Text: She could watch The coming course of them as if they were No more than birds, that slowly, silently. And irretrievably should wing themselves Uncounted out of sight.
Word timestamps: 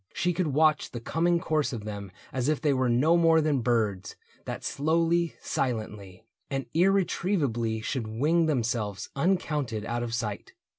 She 0.15 0.33
could 0.33 0.47
watch 0.47 0.89
The 0.93 0.99
coming 0.99 1.39
course 1.39 1.71
of 1.71 1.85
them 1.85 2.11
as 2.33 2.49
if 2.49 2.59
they 2.59 2.73
were 2.73 2.89
No 2.89 3.15
more 3.15 3.39
than 3.39 3.59
birds, 3.61 4.15
that 4.45 4.63
slowly, 4.63 5.35
silently. 5.39 6.25
And 6.49 6.65
irretrievably 6.73 7.81
should 7.81 8.07
wing 8.07 8.47
themselves 8.47 9.09
Uncounted 9.15 9.85
out 9.85 10.01
of 10.01 10.15
sight. 10.15 10.53